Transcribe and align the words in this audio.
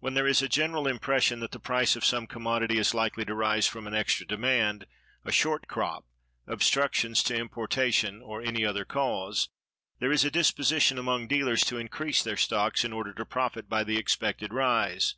When 0.00 0.14
there 0.14 0.26
is 0.26 0.42
a 0.42 0.48
general 0.48 0.88
impression 0.88 1.38
that 1.38 1.52
the 1.52 1.60
price 1.60 1.94
of 1.94 2.04
some 2.04 2.26
commodity 2.26 2.76
is 2.76 2.92
likely 2.92 3.24
to 3.26 3.36
rise 3.36 3.68
from 3.68 3.86
an 3.86 3.94
extra 3.94 4.26
demand, 4.26 4.84
a 5.24 5.30
short 5.30 5.68
crop, 5.68 6.04
obstructions 6.48 7.22
to 7.22 7.36
importation, 7.36 8.20
or 8.20 8.42
any 8.42 8.64
other 8.64 8.84
cause, 8.84 9.48
there 10.00 10.10
is 10.10 10.24
a 10.24 10.28
disposition 10.32 10.98
among 10.98 11.28
dealers 11.28 11.62
to 11.66 11.76
increase 11.78 12.20
their 12.20 12.36
stocks 12.36 12.84
in 12.84 12.92
order 12.92 13.12
to 13.14 13.24
profit 13.24 13.68
by 13.68 13.84
the 13.84 13.96
expected 13.96 14.52
rise. 14.52 15.14